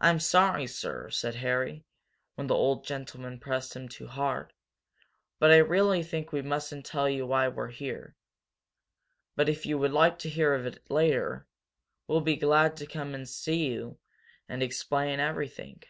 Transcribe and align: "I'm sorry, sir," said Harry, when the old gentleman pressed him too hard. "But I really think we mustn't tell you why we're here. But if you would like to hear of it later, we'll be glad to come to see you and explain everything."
"I'm 0.00 0.20
sorry, 0.20 0.66
sir," 0.66 1.08
said 1.08 1.36
Harry, 1.36 1.86
when 2.34 2.46
the 2.46 2.54
old 2.54 2.84
gentleman 2.84 3.40
pressed 3.40 3.74
him 3.74 3.88
too 3.88 4.06
hard. 4.06 4.52
"But 5.38 5.50
I 5.50 5.56
really 5.56 6.02
think 6.02 6.30
we 6.30 6.42
mustn't 6.42 6.84
tell 6.84 7.08
you 7.08 7.26
why 7.26 7.48
we're 7.48 7.70
here. 7.70 8.16
But 9.36 9.48
if 9.48 9.64
you 9.64 9.78
would 9.78 9.92
like 9.92 10.18
to 10.18 10.28
hear 10.28 10.52
of 10.52 10.66
it 10.66 10.90
later, 10.90 11.46
we'll 12.06 12.20
be 12.20 12.36
glad 12.36 12.76
to 12.76 12.86
come 12.86 13.14
to 13.14 13.24
see 13.24 13.64
you 13.68 13.98
and 14.46 14.62
explain 14.62 15.20
everything." 15.20 15.84